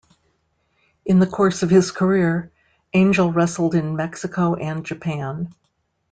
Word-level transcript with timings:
In 1.05 1.19
the 1.19 1.27
course 1.27 1.61
of 1.61 1.69
his 1.69 1.91
career, 1.91 2.51
Angel 2.91 3.31
wrestled 3.31 3.75
in 3.75 3.95
Mexico 3.95 4.55
and 4.55 4.83
Japan. 4.83 5.53